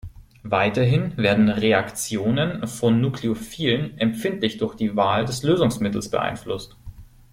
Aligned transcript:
Weiterhin 0.47 1.15
werden 1.15 1.47
Reaktionen 1.47 2.65
von 2.65 2.99
Nukleophilen 3.01 3.99
empfindlich 3.99 4.57
durch 4.57 4.73
die 4.73 4.95
Wahl 4.95 5.25
des 5.25 5.43
Lösungsmittels 5.43 6.09
beeinflusst. 6.09 6.75